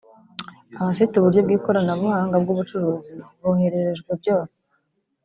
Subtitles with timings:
[0.79, 4.55] Abafite uburyo bw’ikoronabuhanga bw’ubucuruzi bohererejwe byose